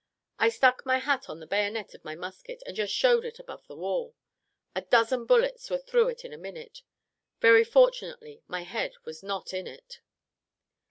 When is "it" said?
3.23-3.37, 6.09-6.25, 9.67-9.99